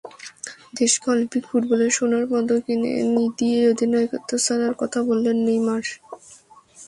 দেশকে 0.75 1.05
অলিম্পিক 1.11 1.43
ফুটবলের 1.49 1.91
সোনার 1.91 2.25
পদক 2.31 2.63
এনে 2.69 2.91
দিয়েই 3.37 3.69
অধিনায়কত্ব 3.71 4.31
ছাড়ার 4.37 4.73
কথা 4.77 4.99
বললেন 5.03 5.37
নেইমার। 5.45 5.83